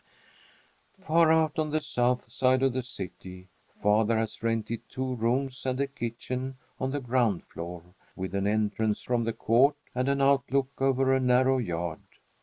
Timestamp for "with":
8.15-8.33